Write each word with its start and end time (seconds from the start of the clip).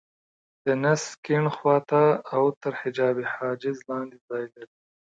د 0.65 0.67
نس 0.83 1.03
کيڼ 1.25 1.43
خوا 1.55 1.77
ته 1.89 2.03
او 2.35 2.43
تر 2.61 2.73
حجاب 2.81 3.15
حاجز 3.33 3.77
لاندې 3.89 4.17
ځای 4.27 4.43
لري. 4.55 4.75